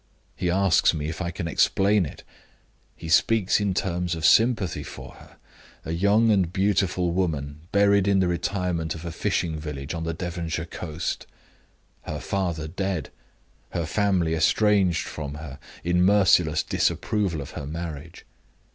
[0.35, 2.23] He asks me if I can explain it.
[2.95, 5.37] He speaks in terms of sympathy for her
[5.85, 10.15] a young and beautiful woman, buried in the retirement of a fishing village on the
[10.15, 11.27] Devonshire coast;
[12.05, 13.11] her father dead;
[13.73, 18.25] her family estranged from her, in merciless disapproval of her marriage.